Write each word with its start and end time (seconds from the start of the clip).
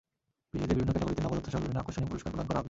বিজয়ীদের 0.51 0.75
বিভিন্ন 0.77 0.91
ক্যাটাগরিতে 0.93 1.21
নগদ 1.25 1.35
অর্থসহ 1.37 1.61
বিভিন্ন 1.63 1.77
আকর্ষণীয় 1.81 2.09
পুরস্কার 2.11 2.31
প্রদান 2.33 2.45
করা 2.47 2.55
হবে। 2.57 2.59